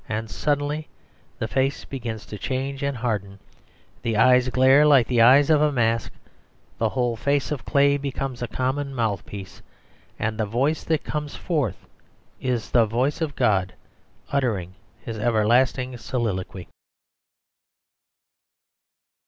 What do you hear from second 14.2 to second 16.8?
uttering His everlasting soliloquy.